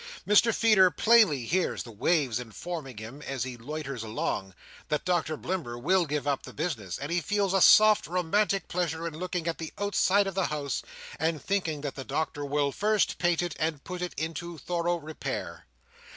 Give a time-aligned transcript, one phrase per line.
[0.27, 4.55] Mr Feeder plainly hears the waves informing him, as he loiters along,
[4.89, 9.05] that Doctor Blimber will give up the business; and he feels a soft romantic pleasure
[9.07, 10.81] in looking at the outside of the house,
[11.19, 15.67] and thinking that the Doctor will first paint it, and put it into thorough repair.